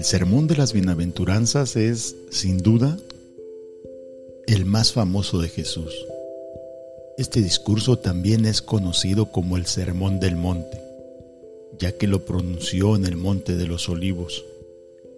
El 0.00 0.06
sermón 0.06 0.46
de 0.46 0.56
las 0.56 0.72
bienaventuranzas 0.72 1.76
es, 1.76 2.16
sin 2.30 2.56
duda, 2.56 2.96
el 4.46 4.64
más 4.64 4.94
famoso 4.94 5.42
de 5.42 5.50
Jesús. 5.50 5.92
Este 7.18 7.42
discurso 7.42 7.98
también 7.98 8.46
es 8.46 8.62
conocido 8.62 9.30
como 9.30 9.58
el 9.58 9.66
Sermón 9.66 10.18
del 10.18 10.36
Monte, 10.36 10.80
ya 11.78 11.92
que 11.98 12.06
lo 12.06 12.24
pronunció 12.24 12.96
en 12.96 13.04
el 13.04 13.18
Monte 13.18 13.58
de 13.58 13.66
los 13.66 13.90
Olivos. 13.90 14.46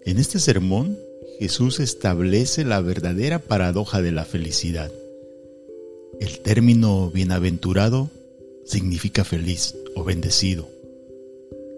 En 0.03 0.19
este 0.19 0.37
sermón, 0.41 0.99
Jesús 1.39 1.79
establece 1.79 2.65
la 2.65 2.81
verdadera 2.81 3.39
paradoja 3.39 4.01
de 4.01 4.11
la 4.11 4.25
felicidad. 4.25 4.91
El 6.19 6.39
término 6.39 7.09
bienaventurado 7.09 8.09
significa 8.65 9.23
feliz 9.23 9.77
o 9.95 10.03
bendecido. 10.03 10.67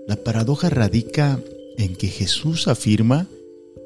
La 0.07 0.15
paradoja 0.15 0.71
radica 0.71 1.39
en 1.77 1.95
que 1.95 2.07
Jesús 2.07 2.67
afirma 2.67 3.27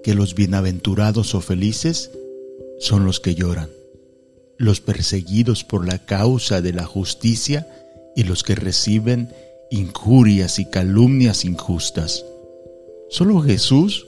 que 0.03 0.13
los 0.16 0.35
bienaventurados 0.35 1.35
o 1.35 1.41
felices 1.41 2.12
son 2.79 3.05
los 3.05 3.20
que 3.20 3.35
lloran, 3.35 3.70
los 4.57 4.81
perseguidos 4.81 5.63
por 5.63 5.88
la 5.88 6.05
causa 6.05 6.62
de 6.62 6.73
la 6.73 6.85
justicia 6.85 7.67
y 8.15 8.23
los 8.23 8.43
que 8.43 8.55
reciben 8.55 9.34
injurias 9.71 10.59
y 10.59 10.65
calumnias 10.65 11.45
injustas. 11.45 12.25
Solo 13.09 13.41
Jesús 13.41 14.07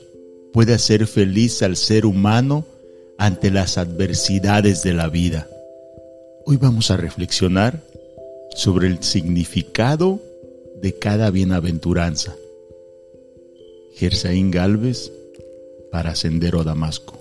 puede 0.54 0.74
hacer 0.74 1.08
feliz 1.08 1.62
al 1.62 1.76
ser 1.76 2.06
humano 2.06 2.66
ante 3.18 3.52
las 3.52 3.78
adversidades 3.78 4.84
de 4.84 4.94
la 4.94 5.08
vida. 5.08 5.48
Hoy 6.46 6.58
vamos 6.58 6.92
a 6.92 6.98
reflexionar 6.98 7.82
sobre 8.56 8.88
el 8.88 9.04
significado 9.04 10.20
de 10.82 10.98
cada 10.98 11.30
bienaventuranza. 11.30 12.36
Gersaín 13.94 14.52
Galvez 14.52 15.12
para 15.92 16.16
Sendero 16.16 16.64
Damasco. 16.64 17.20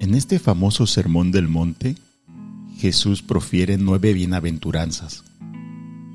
En 0.00 0.14
este 0.14 0.38
famoso 0.38 0.86
Sermón 0.86 1.32
del 1.32 1.48
Monte, 1.48 1.96
Jesús 2.76 3.22
profiere 3.22 3.78
nueve 3.78 4.12
bienaventuranzas, 4.12 5.24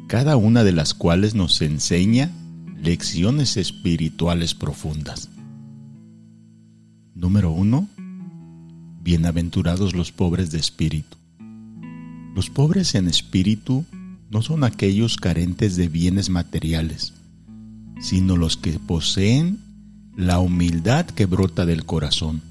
cada 0.08 0.38
una 0.38 0.64
de 0.64 0.73
las 0.73 0.94
cuales 0.94 1.34
nos 1.34 1.62
enseña 1.62 2.31
lecciones 2.81 3.58
espirituales 3.58 4.53
profundas. 4.53 5.30
Número 7.16 7.52
1. 7.52 7.88
Bienaventurados 9.02 9.95
los 9.95 10.11
pobres 10.11 10.52
de 10.52 10.59
espíritu. 10.59 11.17
Los 12.35 12.49
pobres 12.49 12.95
en 12.95 13.07
espíritu 13.07 13.85
no 14.30 14.41
son 14.41 14.63
aquellos 14.63 15.17
carentes 15.17 15.75
de 15.75 15.89
bienes 15.89 16.30
materiales, 16.30 17.13
sino 17.99 18.38
los 18.38 18.57
que 18.57 18.79
poseen 18.79 19.59
la 20.16 20.39
humildad 20.39 21.05
que 21.05 21.25
brota 21.25 21.66
del 21.66 21.85
corazón 21.85 22.41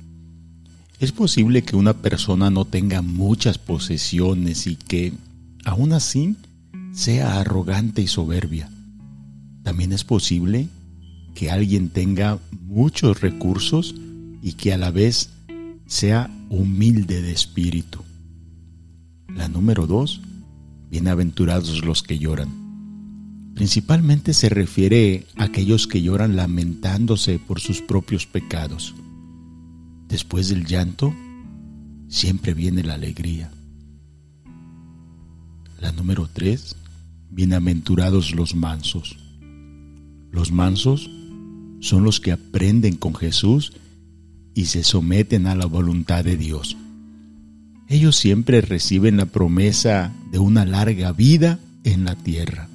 es 1.00 1.12
posible 1.12 1.62
que 1.62 1.76
una 1.76 1.94
persona 1.94 2.50
no 2.50 2.66
tenga 2.66 3.00
muchas 3.00 3.56
posesiones 3.56 4.66
y 4.66 4.76
que, 4.76 5.14
aún 5.64 5.94
así, 5.94 6.36
sea 6.92 7.40
arrogante 7.40 8.02
y 8.02 8.06
soberbia. 8.06 8.68
También 9.62 9.94
es 9.94 10.04
posible 10.04 10.68
que 11.34 11.50
alguien 11.50 11.88
tenga 11.88 12.38
muchos 12.66 13.22
recursos 13.22 13.94
y 14.42 14.52
que 14.52 14.74
a 14.74 14.76
la 14.76 14.90
vez 14.90 15.30
sea 15.90 16.30
humilde 16.50 17.20
de 17.20 17.32
espíritu. 17.32 17.98
La 19.26 19.48
número 19.48 19.88
dos, 19.88 20.20
bienaventurados 20.88 21.84
los 21.84 22.04
que 22.04 22.16
lloran. 22.16 22.48
Principalmente 23.56 24.32
se 24.32 24.48
refiere 24.48 25.26
a 25.36 25.44
aquellos 25.44 25.88
que 25.88 26.00
lloran 26.00 26.36
lamentándose 26.36 27.40
por 27.40 27.58
sus 27.58 27.82
propios 27.82 28.24
pecados. 28.24 28.94
Después 30.06 30.48
del 30.48 30.64
llanto, 30.64 31.12
siempre 32.06 32.54
viene 32.54 32.84
la 32.84 32.94
alegría. 32.94 33.50
La 35.80 35.90
número 35.90 36.30
tres, 36.32 36.76
bienaventurados 37.30 38.32
los 38.32 38.54
mansos. 38.54 39.16
Los 40.30 40.52
mansos 40.52 41.10
son 41.80 42.04
los 42.04 42.20
que 42.20 42.30
aprenden 42.30 42.94
con 42.94 43.12
Jesús 43.16 43.72
y 44.54 44.66
se 44.66 44.82
someten 44.82 45.46
a 45.46 45.54
la 45.54 45.66
voluntad 45.66 46.24
de 46.24 46.36
Dios. 46.36 46.76
Ellos 47.88 48.16
siempre 48.16 48.60
reciben 48.60 49.16
la 49.16 49.26
promesa 49.26 50.12
de 50.30 50.38
una 50.38 50.64
larga 50.64 51.12
vida 51.12 51.58
en 51.84 52.04
la 52.04 52.14
tierra. 52.14 52.68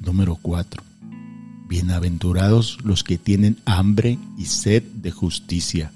Número 0.00 0.36
4. 0.36 0.82
Bienaventurados 1.68 2.78
los 2.84 3.02
que 3.02 3.18
tienen 3.18 3.56
hambre 3.64 4.18
y 4.38 4.44
sed 4.44 4.82
de 4.82 5.10
justicia. 5.10 5.90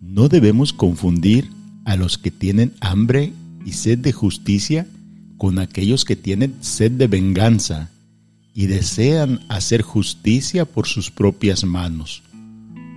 No 0.00 0.28
debemos 0.28 0.74
confundir 0.74 1.48
a 1.86 1.96
los 1.96 2.18
que 2.18 2.30
tienen 2.30 2.74
hambre 2.80 3.32
y 3.64 3.72
sed 3.72 3.98
de 3.98 4.12
justicia 4.12 4.86
con 5.38 5.58
aquellos 5.58 6.04
que 6.04 6.16
tienen 6.16 6.56
sed 6.60 6.92
de 6.92 7.06
venganza 7.06 7.90
y 8.52 8.66
desean 8.66 9.40
hacer 9.48 9.80
justicia 9.80 10.66
por 10.66 10.86
sus 10.86 11.10
propias 11.10 11.64
manos. 11.64 12.22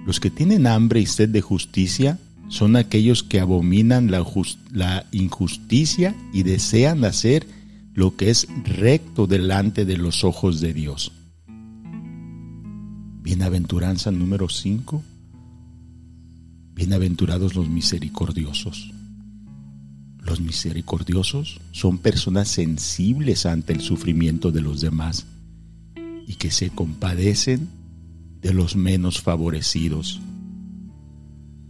Los 0.06 0.20
que 0.20 0.32
tienen 0.32 0.66
hambre 0.66 1.00
y 1.00 1.06
sed 1.06 1.30
de 1.30 1.42
justicia 1.42 2.20
son 2.48 2.76
aquellos 2.76 3.24
que 3.24 3.40
abominan 3.40 4.12
la, 4.12 5.06
injusticia 5.12 6.16
y 6.34 6.44
desean 6.44 7.06
hacer 7.06 7.48
lo 7.94 8.16
que 8.16 8.30
es 8.30 8.48
recto 8.66 9.28
delante 9.28 9.86
de 9.86 9.98
los 9.98 10.24
ojos 10.24 10.60
de 10.60 10.74
Dios. 10.74 11.12
Bienaventuranza 13.22 14.12
número 14.12 14.50
5. 14.50 15.04
Bienaventurados 16.74 17.56
los 17.56 17.70
misericordiosos. 17.70 18.92
Los 20.20 20.42
misericordiosos 20.42 21.62
son 21.72 22.00
personas 22.00 22.48
sensibles 22.48 23.46
ante 23.46 23.74
el 23.74 23.82
sufrimiento 23.82 24.52
de 24.52 24.62
los 24.62 24.82
demás 24.82 25.26
y 26.28 26.36
que 26.36 26.52
se 26.52 26.70
compadecen 26.70 27.81
de 28.42 28.54
los 28.54 28.76
menos 28.76 29.22
favorecidos. 29.22 30.20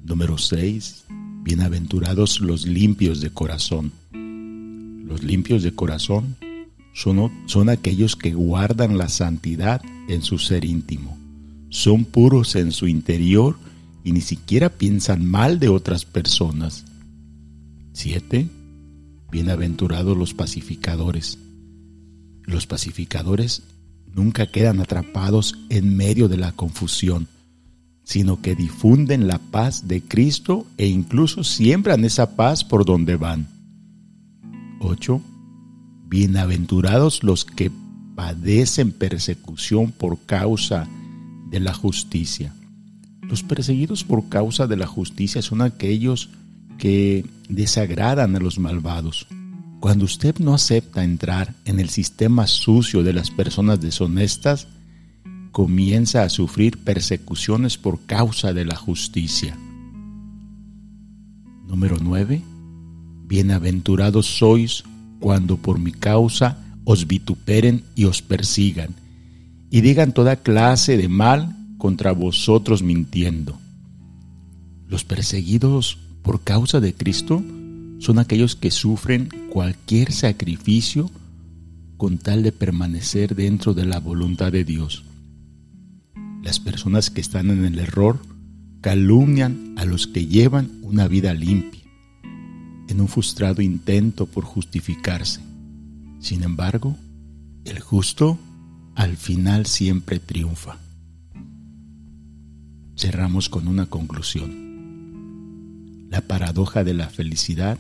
Número 0.04 0.38
6. 0.38 1.06
Bienaventurados 1.44 2.42
los 2.42 2.66
limpios 2.66 3.22
de 3.22 3.30
corazón. 3.32 3.92
Los 4.12 5.24
limpios 5.24 5.64
de 5.64 5.74
corazón 5.76 6.38
son, 6.94 7.32
son 7.46 7.70
aquellos 7.70 8.16
que 8.16 8.34
guardan 8.34 8.98
la 8.98 9.10
santidad 9.10 9.82
en 10.08 10.22
su 10.22 10.38
ser 10.38 10.66
íntimo 10.66 11.22
son 11.72 12.04
puros 12.04 12.56
en 12.56 12.74
su 12.74 12.88
interior 12.88 13.58
y 14.04 14.12
ni 14.12 14.22
siquiera 14.22 14.70
piensan 14.70 15.26
mal 15.26 15.58
de 15.58 15.70
otras 15.70 16.06
personas. 16.06 16.86
7. 17.94 18.48
Bienaventurados 19.32 20.18
los 20.18 20.34
pacificadores. 20.34 21.40
Los 22.44 22.68
pacificadores 22.68 23.64
nunca 24.16 24.48
quedan 24.48 24.80
atrapados 24.80 25.58
en 25.70 25.96
medio 25.96 26.28
de 26.28 26.38
la 26.38 26.52
confusión, 26.52 27.28
sino 28.04 28.42
que 28.42 28.56
difunden 28.56 29.28
la 29.28 29.38
paz 29.38 29.88
de 29.88 30.02
Cristo 30.02 30.66
e 30.78 30.88
incluso 30.88 31.44
siembran 31.44 32.04
esa 32.06 32.36
paz 32.36 32.64
por 32.64 32.86
donde 32.86 33.16
van. 33.16 33.48
8. 34.80 35.22
Bienaventurados 36.08 37.24
los 37.24 37.46
que 37.46 37.72
padecen 38.16 38.92
persecución 38.92 39.92
por 39.92 40.20
causa 40.26 40.88
de 41.50 41.60
la 41.60 41.74
justicia. 41.74 42.54
Los 43.22 43.44
perseguidos 43.44 44.04
por 44.04 44.28
causa 44.28 44.68
de 44.68 44.78
la 44.78 44.88
justicia 44.88 45.42
son 45.42 45.62
aquellos 45.62 46.30
que 46.78 47.26
desagradan 47.48 48.36
a 48.36 48.40
los 48.40 48.60
malvados. 48.60 49.28
Cuando 49.82 50.06
usted 50.06 50.38
no 50.38 50.54
acepta 50.54 51.04
entrar 51.04 51.56
en 51.66 51.80
el 51.80 51.90
sistema 51.90 52.46
sucio 52.46 53.02
de 53.02 53.14
las 53.14 53.32
personas 53.32 53.82
deshonestas, 53.82 54.68
comienza 55.52 56.22
a 56.22 56.30
sufrir 56.30 56.78
persecuciones 56.84 57.80
por 57.80 58.06
causa 58.06 58.54
de 58.54 58.64
la 58.64 58.76
justicia. 58.76 59.58
Número 61.68 61.98
9. 62.00 62.44
Bienaventurados 63.26 64.28
sois 64.28 64.84
cuando 65.20 65.58
por 65.58 65.80
mi 65.80 65.94
causa 65.94 66.60
os 66.84 67.08
vituperen 67.08 67.84
y 67.96 68.06
os 68.06 68.22
persigan 68.22 68.94
y 69.72 69.82
digan 69.82 70.14
toda 70.14 70.36
clase 70.36 70.96
de 70.96 71.08
mal 71.10 71.58
contra 71.80 72.12
vosotros 72.12 72.84
mintiendo. 72.84 73.58
Los 74.88 75.06
perseguidos 75.06 75.98
por 76.22 76.44
causa 76.44 76.80
de 76.80 76.94
Cristo 76.94 77.44
son 78.02 78.18
aquellos 78.18 78.56
que 78.56 78.72
sufren 78.72 79.30
cualquier 79.52 80.12
sacrificio 80.12 81.12
con 81.98 82.18
tal 82.18 82.42
de 82.42 82.52
permanecer 82.52 83.36
dentro 83.36 83.76
de 83.76 83.86
la 83.86 84.00
voluntad 84.00 84.52
de 84.52 84.64
Dios. 84.64 85.06
Las 86.42 86.60
personas 86.60 87.12
que 87.12 87.22
están 87.22 87.52
en 87.52 87.64
el 87.64 87.78
error 87.78 88.20
calumnian 88.82 89.76
a 89.78 89.86
los 89.86 90.08
que 90.08 90.26
llevan 90.26 90.72
una 90.82 91.08
vida 91.08 91.36
limpia, 91.36 91.84
en 92.88 93.02
un 93.02 93.08
frustrado 93.08 93.62
intento 93.62 94.26
por 94.26 94.46
justificarse. 94.46 95.40
Sin 96.20 96.42
embargo, 96.42 96.98
el 97.66 97.80
justo 97.80 98.40
al 98.96 99.16
final 99.16 99.68
siempre 99.68 100.18
triunfa. 100.18 100.80
Cerramos 102.98 103.48
con 103.48 103.68
una 103.68 103.86
conclusión. 103.86 104.72
La 106.10 106.22
paradoja 106.22 106.84
de 106.84 106.96
la 106.96 107.08
felicidad 107.08 107.78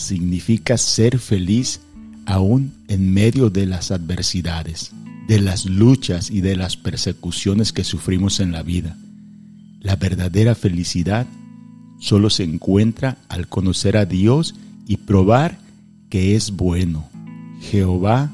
significa 0.00 0.76
ser 0.76 1.18
feliz 1.18 1.80
aún 2.26 2.72
en 2.88 3.12
medio 3.12 3.50
de 3.50 3.66
las 3.66 3.90
adversidades, 3.90 4.92
de 5.26 5.40
las 5.40 5.66
luchas 5.66 6.30
y 6.30 6.40
de 6.40 6.56
las 6.56 6.76
persecuciones 6.76 7.72
que 7.72 7.84
sufrimos 7.84 8.40
en 8.40 8.52
la 8.52 8.62
vida. 8.62 8.96
La 9.80 9.96
verdadera 9.96 10.54
felicidad 10.54 11.26
solo 11.98 12.30
se 12.30 12.44
encuentra 12.44 13.18
al 13.28 13.48
conocer 13.48 13.96
a 13.96 14.06
Dios 14.06 14.54
y 14.86 14.96
probar 14.96 15.58
que 16.08 16.34
es 16.34 16.50
bueno. 16.50 17.08
Jehová, 17.60 18.30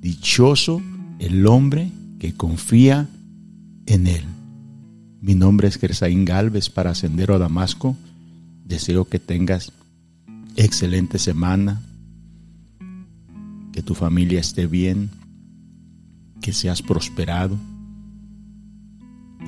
dichoso 0.00 0.82
el 1.18 1.46
hombre 1.46 1.90
que 2.18 2.34
confía 2.34 3.08
en 3.86 4.06
Él. 4.06 4.24
Mi 5.20 5.34
nombre 5.34 5.68
es 5.68 5.76
Gersaín 5.76 6.24
Galvez 6.24 6.70
para 6.70 6.94
Sendero 6.94 7.34
a 7.34 7.38
Damasco. 7.38 7.96
Deseo 8.64 9.04
que 9.06 9.18
tengas 9.18 9.72
excelente 10.64 11.18
semana, 11.18 11.80
que 13.72 13.82
tu 13.82 13.94
familia 13.94 14.40
esté 14.40 14.66
bien, 14.66 15.08
que 16.42 16.52
seas 16.52 16.82
prosperado 16.82 17.56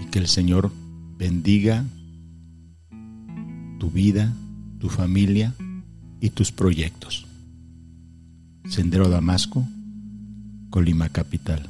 y 0.01 0.07
que 0.07 0.19
el 0.19 0.27
Señor 0.27 0.73
bendiga 1.19 1.85
tu 3.79 3.91
vida, 3.91 4.33
tu 4.79 4.89
familia 4.89 5.55
y 6.21 6.31
tus 6.31 6.51
proyectos. 6.51 7.27
Sendero 8.67 9.11
Damasco, 9.11 9.69
Colima 10.71 11.11
Capital. 11.11 11.69